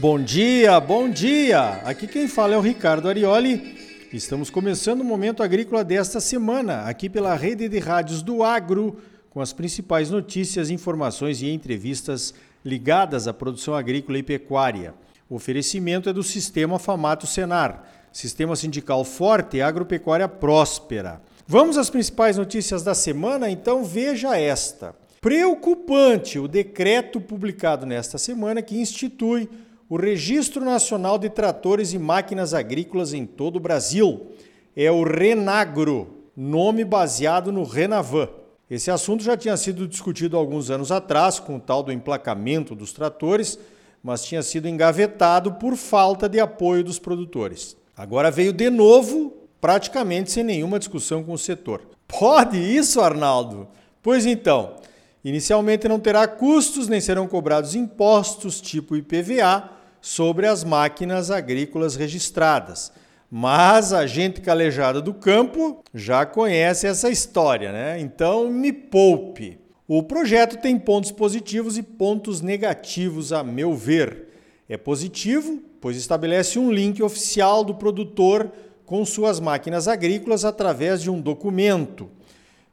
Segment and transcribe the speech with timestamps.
[0.00, 1.82] Bom dia, bom dia!
[1.84, 3.76] Aqui quem fala é o Ricardo Arioli.
[4.10, 8.96] Estamos começando o Momento Agrícola desta semana, aqui pela rede de rádios do Agro,
[9.28, 12.32] com as principais notícias, informações e entrevistas
[12.64, 14.94] ligadas à produção agrícola e pecuária.
[15.28, 21.20] O oferecimento é do Sistema Famato Senar, Sistema Sindical Forte e Agropecuária Próspera.
[21.46, 23.50] Vamos às principais notícias da semana?
[23.50, 24.94] Então veja esta.
[25.20, 29.46] Preocupante o decreto publicado nesta semana que institui
[29.90, 34.28] o Registro Nacional de Tratores e Máquinas Agrícolas em todo o Brasil.
[34.76, 38.28] É o Renagro, nome baseado no Renavan.
[38.70, 42.92] Esse assunto já tinha sido discutido alguns anos atrás, com o tal do emplacamento dos
[42.92, 43.58] tratores,
[44.00, 47.76] mas tinha sido engavetado por falta de apoio dos produtores.
[47.96, 51.82] Agora veio de novo, praticamente sem nenhuma discussão com o setor.
[52.06, 53.66] Pode isso, Arnaldo?
[54.00, 54.76] Pois então,
[55.24, 62.92] inicialmente não terá custos nem serão cobrados impostos tipo IPVA sobre as máquinas agrícolas registradas.
[63.30, 68.00] Mas a gente calejada do campo já conhece essa história, né?
[68.00, 69.58] Então me poupe.
[69.86, 74.28] O projeto tem pontos positivos e pontos negativos, a meu ver.
[74.68, 78.52] É positivo, pois estabelece um link oficial do produtor
[78.86, 82.08] com suas máquinas agrícolas através de um documento.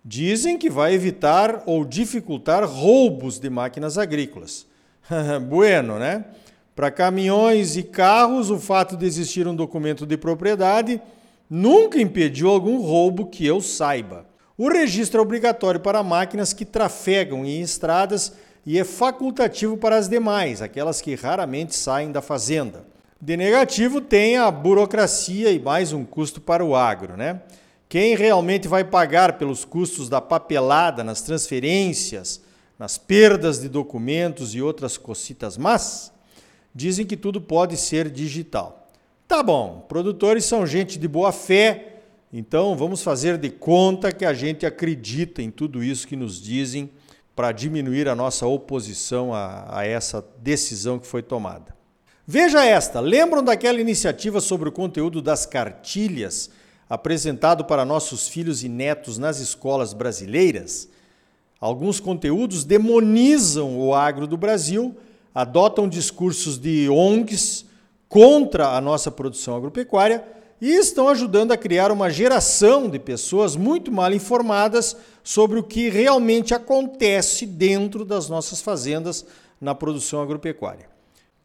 [0.04, 4.66] Dizem que vai evitar ou dificultar roubos de máquinas agrícolas.
[5.50, 6.26] bueno, né?
[6.78, 11.02] Para caminhões e carros, o fato de existir um documento de propriedade
[11.50, 14.28] nunca impediu algum roubo que eu saiba.
[14.56, 18.34] O registro é obrigatório para máquinas que trafegam em estradas
[18.64, 22.86] e é facultativo para as demais, aquelas que raramente saem da fazenda.
[23.20, 27.42] De negativo tem a burocracia e mais um custo para o agro, né?
[27.90, 32.40] Quem realmente vai pagar pelos custos da papelada nas transferências,
[32.78, 36.16] nas perdas de documentos e outras cocitas más?
[36.78, 38.88] Dizem que tudo pode ser digital.
[39.28, 44.32] Tá bom, produtores são gente de boa fé, então vamos fazer de conta que a
[44.32, 46.92] gente acredita em tudo isso que nos dizem
[47.36, 51.76] para diminuir a nossa oposição a, a essa decisão que foi tomada.
[52.28, 56.52] Veja esta: lembram daquela iniciativa sobre o conteúdo das cartilhas
[56.88, 60.88] apresentado para nossos filhos e netos nas escolas brasileiras?
[61.60, 64.96] Alguns conteúdos demonizam o agro do Brasil
[65.38, 67.64] adotam discursos de ONGs
[68.10, 70.24] contra a nossa produção agropecuária
[70.60, 75.90] e estão ajudando a criar uma geração de pessoas muito mal informadas sobre o que
[75.90, 79.28] realmente acontece dentro das nossas fazendas
[79.62, 80.90] na produção agropecuária.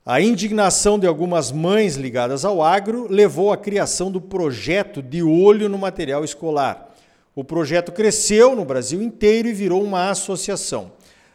[0.06, 5.68] A indignação de algumas mães ligadas ao agro levou à criação do projeto de olho
[5.68, 6.94] no material escolar.
[7.34, 10.92] O projeto cresceu no Brasil inteiro e virou uma associação.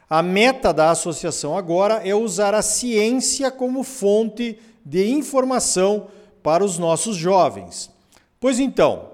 [0.10, 6.08] A meta da associação agora é usar a ciência como fonte de informação
[6.42, 7.90] para os nossos jovens.
[8.40, 9.10] Pois então,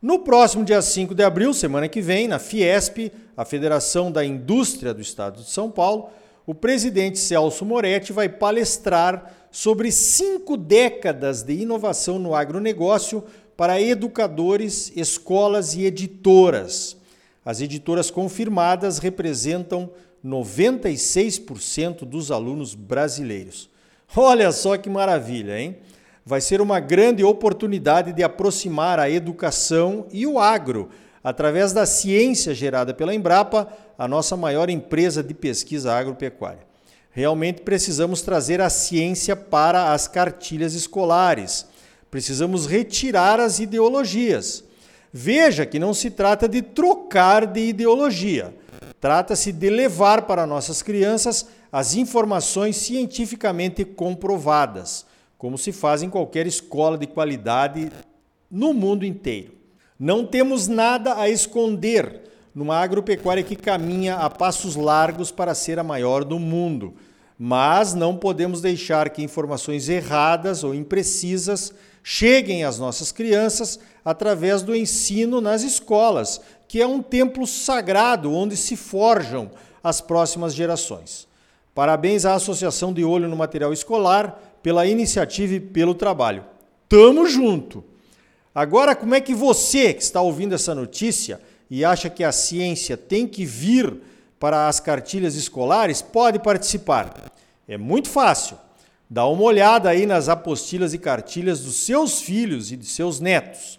[0.00, 4.94] no próximo dia 5 de abril, semana que vem, na Fiesp, a Federação da Indústria
[4.94, 6.08] do Estado de São Paulo,
[6.46, 13.22] o presidente Celso Moretti vai palestrar sobre cinco décadas de inovação no agronegócio
[13.54, 16.96] para educadores, escolas e editoras.
[17.44, 19.90] As editoras confirmadas representam
[20.24, 23.70] 96% dos alunos brasileiros.
[24.16, 25.76] Olha só que maravilha, hein?
[26.24, 30.90] Vai ser uma grande oportunidade de aproximar a educação e o agro
[31.22, 33.68] através da ciência gerada pela Embrapa,
[33.98, 36.66] a nossa maior empresa de pesquisa agropecuária.
[37.10, 41.66] Realmente precisamos trazer a ciência para as cartilhas escolares.
[42.10, 44.64] Precisamos retirar as ideologias.
[45.12, 48.54] Veja que não se trata de trocar de ideologia
[49.00, 56.46] Trata-se de levar para nossas crianças as informações cientificamente comprovadas, como se faz em qualquer
[56.46, 57.90] escola de qualidade
[58.50, 59.52] no mundo inteiro.
[59.98, 62.22] Não temos nada a esconder
[62.54, 66.94] numa agropecuária que caminha a passos largos para ser a maior do mundo,
[67.38, 71.72] mas não podemos deixar que informações erradas ou imprecisas
[72.10, 78.56] cheguem às nossas crianças através do ensino nas escolas, que é um templo sagrado onde
[78.56, 79.50] se forjam
[79.84, 81.28] as próximas gerações.
[81.74, 86.46] Parabéns à Associação de Olho no Material Escolar pela iniciativa e pelo trabalho.
[86.88, 87.84] Tamo junto!
[88.54, 91.38] Agora, como é que você que está ouvindo essa notícia
[91.70, 93.94] e acha que a ciência tem que vir
[94.40, 97.30] para as cartilhas escolares, pode participar?
[97.68, 98.56] É muito fácil.
[99.10, 103.78] Dá uma olhada aí nas apostilas e cartilhas dos seus filhos e de seus netos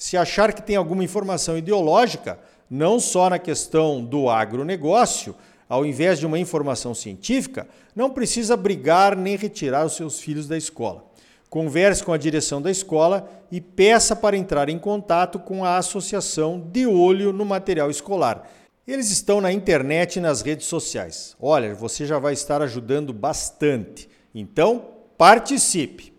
[0.00, 2.38] se achar que tem alguma informação ideológica,
[2.70, 5.34] não só na questão do agronegócio,
[5.68, 10.56] ao invés de uma informação científica, não precisa brigar nem retirar os seus filhos da
[10.56, 11.04] escola.
[11.50, 16.58] Converse com a direção da escola e peça para entrar em contato com a associação
[16.58, 18.50] de olho no material escolar.
[18.86, 21.36] Eles estão na internet e nas redes sociais.
[21.38, 24.08] Olha, você já vai estar ajudando bastante.
[24.34, 24.84] Então,
[25.18, 26.12] participe.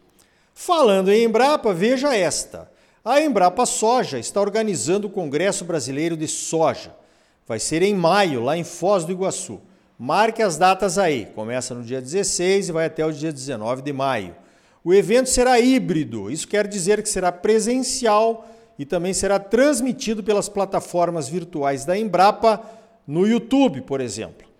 [0.53, 2.71] Falando em Embrapa, veja esta.
[3.03, 6.95] A Embrapa Soja está organizando o Congresso Brasileiro de Soja.
[7.47, 9.59] Vai ser em maio, lá em Foz do Iguaçu.
[9.97, 11.27] Marque as datas aí.
[11.33, 14.35] Começa no dia 16 e vai até o dia 19 de maio.
[14.83, 18.47] O evento será híbrido, isso quer dizer que será presencial
[18.79, 22.61] e também será transmitido pelas plataformas virtuais da Embrapa
[23.05, 24.50] no YouTube, por exemplo.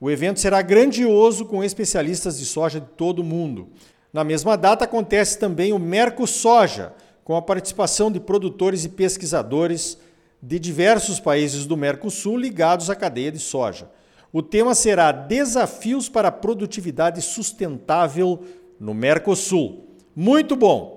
[0.00, 3.70] O evento será grandioso com especialistas de soja de todo o mundo.
[4.12, 6.92] Na mesma data acontece também o Mercosoja,
[7.24, 9.98] com a participação de produtores e pesquisadores
[10.40, 13.90] de diversos países do Mercosul ligados à cadeia de soja.
[14.32, 18.40] O tema será Desafios para a Produtividade Sustentável
[18.78, 19.96] no Mercosul.
[20.14, 20.96] Muito bom!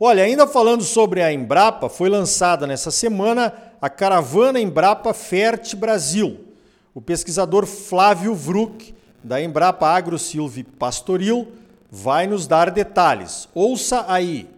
[0.00, 6.47] Olha, ainda falando sobre a Embrapa, foi lançada nessa semana a caravana Embrapa Fert Brasil.
[6.98, 8.92] O pesquisador Flávio Vruck,
[9.22, 11.46] da Embrapa Agro Silvi Pastoril,
[11.88, 13.48] vai nos dar detalhes.
[13.54, 14.50] Ouça aí!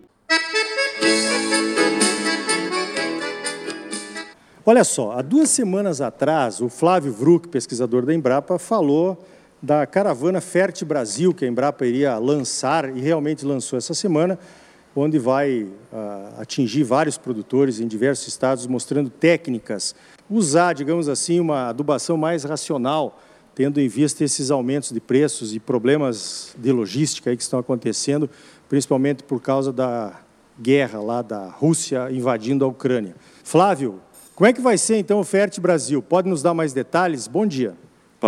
[4.64, 9.22] Olha só, há duas semanas atrás, o Flávio Vruck, pesquisador da Embrapa, falou
[9.60, 14.38] da caravana Fert Brasil, que a Embrapa iria lançar e realmente lançou essa semana,
[14.94, 19.94] onde vai uh, atingir vários produtores em diversos estados, mostrando técnicas,
[20.28, 23.20] usar, digamos assim, uma adubação mais racional,
[23.54, 28.28] tendo em vista esses aumentos de preços e problemas de logística que estão acontecendo,
[28.69, 30.20] principalmente por causa da
[30.60, 33.14] guerra lá da Rússia invadindo a Ucrânia.
[33.42, 34.00] Flávio,
[34.34, 36.02] como é que vai ser então o Fert Brasil?
[36.02, 37.26] Pode nos dar mais detalhes?
[37.26, 37.75] Bom dia.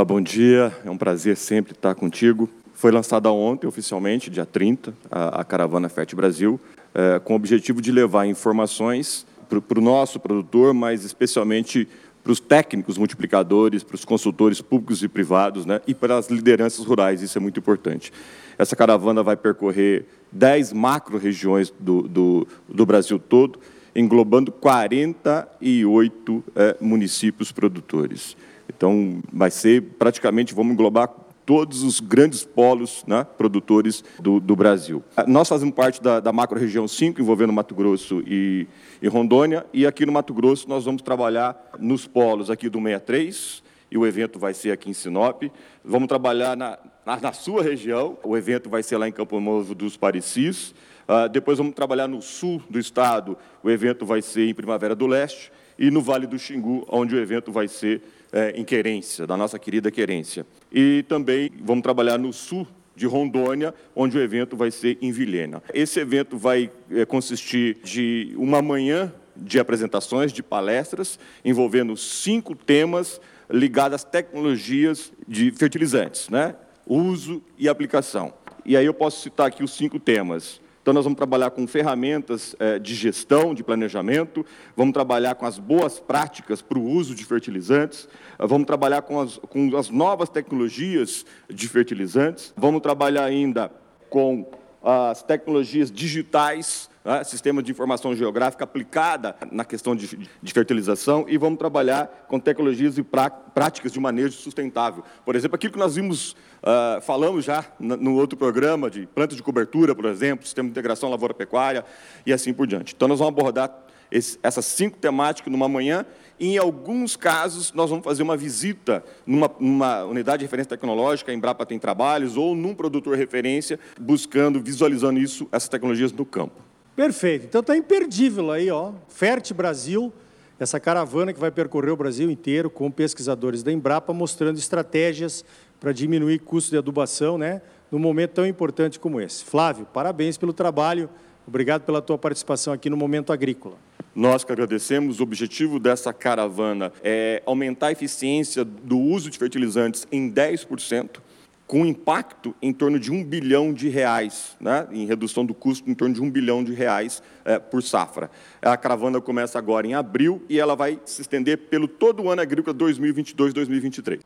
[0.06, 2.48] Bom dia, é um prazer sempre estar contigo.
[2.82, 6.58] Foi lançada ontem, oficialmente, dia 30, a, a Caravana FET Brasil,
[6.92, 11.86] é, com o objetivo de levar informações para o nosso produtor, mas especialmente
[12.24, 16.84] para os técnicos multiplicadores, para os consultores públicos e privados né, e para as lideranças
[16.84, 18.12] rurais, isso é muito importante.
[18.58, 23.60] Essa caravana vai percorrer 10 macro-regiões do, do, do, Brasil todo,
[23.94, 28.36] englobando 48 é, municípios produtores.
[28.68, 35.02] Então, vai ser praticamente, vamos englobar todos os grandes polos né, produtores do, do, Brasil.
[35.26, 38.66] Nós fazemos parte da, da macro-região 5, envolvendo Mato Grosso e,
[39.00, 43.62] e, Rondônia, e aqui no Mato Grosso nós vamos trabalhar nos polos aqui do 63,
[43.90, 45.42] e o evento vai ser aqui em Sinop.
[45.84, 49.74] Vamos trabalhar na, na, na sua região, o evento vai ser lá em Campo Novo
[49.74, 50.74] dos Parecis.
[51.02, 55.06] Uh, depois vamos trabalhar no sul do estado, o evento vai ser em Primavera do
[55.06, 58.02] Leste, e no Vale do Xingu, onde o evento vai ser
[58.32, 60.46] é, em Querência, da nossa querida Querência.
[60.72, 65.62] E também vamos trabalhar no sul de Rondônia, onde o evento vai ser em Vilhena.
[65.72, 73.20] Esse evento vai é, consistir de uma manhã de apresentações, de palestras, envolvendo cinco temas
[73.50, 76.54] ligados às tecnologias de fertilizantes, né?
[76.86, 78.32] uso e aplicação.
[78.64, 80.60] E aí eu posso citar aqui os cinco temas.
[80.82, 84.44] Então, nós vamos trabalhar com ferramentas é, de gestão, de planejamento,
[84.76, 89.20] vamos trabalhar com as boas práticas para o uso de fertilizantes, eh, vamos trabalhar com
[89.20, 93.70] as, com as novas tecnologias de fertilizantes, vamos trabalhar ainda
[94.10, 94.44] com
[94.82, 101.36] as tecnologias digitais né, sistema de informação geográfica aplicada na questão de, de, fertilização e
[101.36, 105.02] vamos trabalhar com tecnologias e prá, práticas de manejo sustentável.
[105.24, 109.42] Por exemplo, aquilo que nós vimos, uh, falamos já no outro programa, de plantas de
[109.42, 111.84] cobertura, por exemplo, sistema de integração lavoura-pecuária
[112.24, 112.94] e assim por diante.
[112.94, 113.68] Então, nós vamos abordar
[114.12, 116.04] esse, essas cinco temáticas numa manhã
[116.38, 121.30] e, em alguns casos, nós vamos fazer uma visita numa, numa unidade de referência tecnológica,
[121.30, 126.60] a Embrapa tem trabalhos, ou num produtor referência, buscando, visualizando isso, essas tecnologias no campo.
[126.94, 127.46] Perfeito.
[127.46, 128.92] Então está imperdível aí, ó.
[129.08, 130.12] Fert Brasil,
[130.58, 135.44] essa caravana que vai percorrer o Brasil inteiro com pesquisadores da Embrapa mostrando estratégias
[135.80, 137.62] para diminuir custo de adubação, né?
[137.90, 139.44] Num momento tão importante como esse.
[139.44, 141.08] Flávio, parabéns pelo trabalho.
[141.46, 143.76] Obrigado pela tua participação aqui no Momento Agrícola.
[144.14, 145.20] Nós que agradecemos.
[145.20, 151.20] O objetivo dessa caravana é aumentar a eficiência do uso de fertilizantes em 10%
[151.66, 155.94] com impacto em torno de um bilhão de reais, né, em redução do custo em
[155.94, 158.30] torno de um bilhão de reais é, por safra.
[158.60, 162.42] A caravana começa agora em abril e ela vai se estender pelo todo o ano
[162.42, 164.20] agrícola 2022-2023.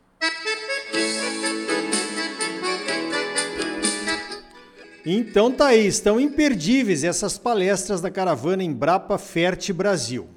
[5.09, 10.27] Então tá aí, estão imperdíveis essas palestras da caravana Embrapa Fert Brasil.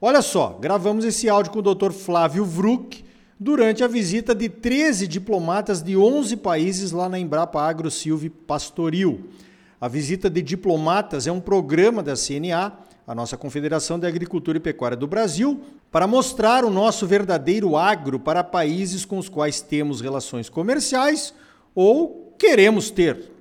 [0.00, 1.90] Olha só, gravamos esse áudio com o Dr.
[1.90, 3.04] Flávio Vruck,
[3.36, 9.28] durante a visita de 13 diplomatas de 11 países lá na Embrapa Agro Silve Pastoril.
[9.80, 14.60] A visita de diplomatas é um programa da CNA, a nossa Confederação de Agricultura e
[14.60, 15.60] Pecuária do Brasil,
[15.90, 21.34] para mostrar o nosso verdadeiro agro para países com os quais temos relações comerciais
[21.74, 23.31] ou queremos ter.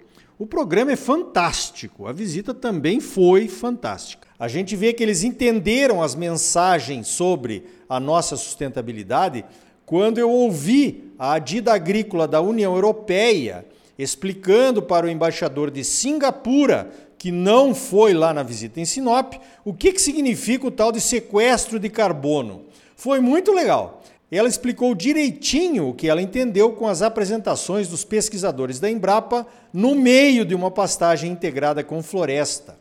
[0.41, 4.27] O programa é fantástico, a visita também foi fantástica.
[4.39, 9.45] A gente vê que eles entenderam as mensagens sobre a nossa sustentabilidade
[9.85, 13.67] quando eu ouvi a Adida Agrícola da União Europeia
[13.99, 19.75] explicando para o embaixador de Singapura, que não foi lá na visita em Sinop, o
[19.75, 22.65] que, que significa o tal de sequestro de carbono.
[22.95, 24.01] Foi muito legal.
[24.31, 29.93] Ela explicou direitinho o que ela entendeu com as apresentações dos pesquisadores da Embrapa no
[29.93, 32.79] meio de uma pastagem integrada com floresta.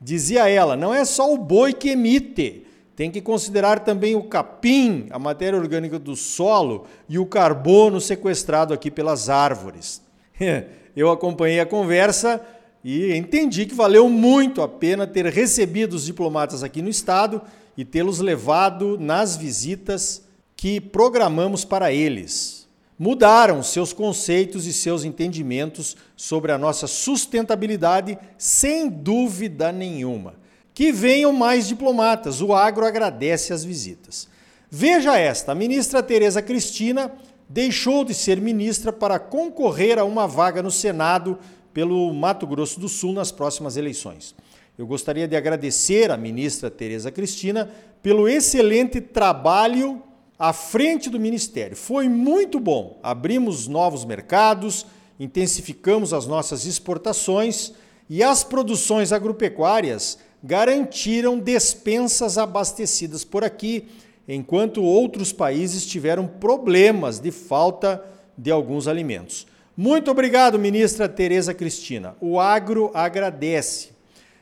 [0.00, 5.06] Dizia ela: não é só o boi que emite, tem que considerar também o capim,
[5.10, 10.00] a matéria orgânica do solo e o carbono sequestrado aqui pelas árvores.
[10.96, 12.40] Eu acompanhei a conversa
[12.82, 17.42] e entendi que valeu muito a pena ter recebido os diplomatas aqui no estado
[17.76, 20.25] e tê-los levado nas visitas
[20.56, 22.66] que programamos para eles.
[22.98, 30.34] Mudaram seus conceitos e seus entendimentos sobre a nossa sustentabilidade, sem dúvida nenhuma.
[30.72, 32.40] Que venham mais diplomatas.
[32.40, 34.28] O agro agradece as visitas.
[34.70, 37.12] Veja esta: a ministra Tereza Cristina
[37.48, 41.38] deixou de ser ministra para concorrer a uma vaga no Senado
[41.74, 44.34] pelo Mato Grosso do Sul nas próximas eleições.
[44.78, 47.70] Eu gostaria de agradecer à ministra Tereza Cristina
[48.02, 50.02] pelo excelente trabalho
[50.38, 51.76] à frente do ministério.
[51.76, 52.98] Foi muito bom.
[53.02, 54.86] Abrimos novos mercados,
[55.18, 57.72] intensificamos as nossas exportações
[58.08, 63.88] e as produções agropecuárias garantiram despensas abastecidas por aqui,
[64.28, 68.04] enquanto outros países tiveram problemas de falta
[68.36, 69.46] de alguns alimentos.
[69.76, 72.14] Muito obrigado, ministra Tereza Cristina.
[72.20, 73.90] O agro agradece.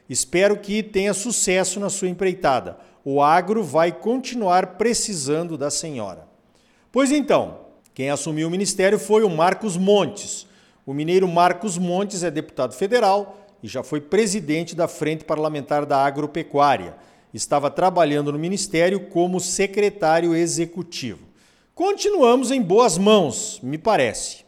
[0.09, 2.79] Espero que tenha sucesso na sua empreitada.
[3.05, 6.27] O agro vai continuar precisando da senhora.
[6.91, 7.59] Pois então,
[7.93, 10.47] quem assumiu o ministério foi o Marcos Montes.
[10.87, 15.99] O mineiro Marcos Montes é deputado federal, e já foi presidente da Frente Parlamentar da
[16.05, 16.97] Agropecuária.
[17.33, 21.21] Estava trabalhando no Ministério como secretário executivo.
[21.75, 24.45] Continuamos em boas mãos, me parece.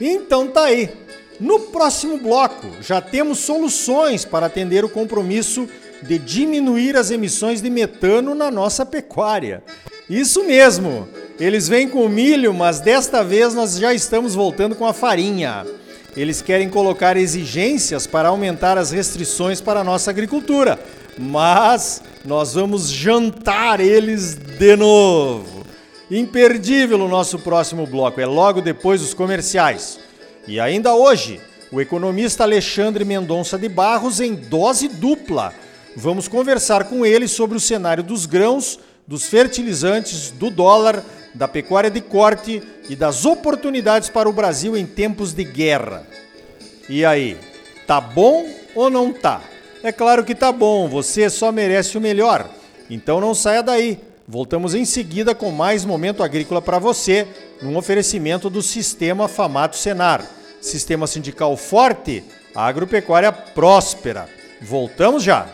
[0.00, 1.03] Então tá aí.
[1.40, 5.68] No próximo bloco, já temos soluções para atender o compromisso
[6.02, 9.62] de diminuir as emissões de metano na nossa pecuária.
[10.08, 11.08] Isso mesmo!
[11.40, 15.66] Eles vêm com milho, mas desta vez nós já estamos voltando com a farinha.
[16.16, 20.78] Eles querem colocar exigências para aumentar as restrições para a nossa agricultura,
[21.18, 25.64] mas nós vamos jantar eles de novo.
[26.08, 29.98] Imperdível o nosso próximo bloco, é logo depois dos comerciais.
[30.46, 31.40] E ainda hoje,
[31.72, 35.54] o economista Alexandre Mendonça de Barros em dose dupla.
[35.96, 41.02] Vamos conversar com ele sobre o cenário dos grãos, dos fertilizantes, do dólar
[41.34, 46.06] da pecuária de corte e das oportunidades para o Brasil em tempos de guerra.
[46.88, 47.36] E aí,
[47.86, 49.40] tá bom ou não tá?
[49.82, 52.48] É claro que tá bom, você só merece o melhor.
[52.88, 53.98] Então não saia daí.
[54.26, 57.26] Voltamos em seguida com mais momento agrícola para você,
[57.60, 60.24] num oferecimento do Sistema Famato Senar.
[60.62, 64.26] Sistema sindical forte, agropecuária próspera.
[64.62, 65.48] Voltamos já.